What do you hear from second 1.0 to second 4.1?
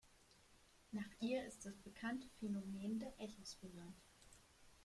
ihr ist das bekannte Phänomen des Echos benannt.